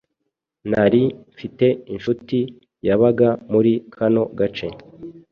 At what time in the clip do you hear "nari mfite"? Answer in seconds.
0.71-1.67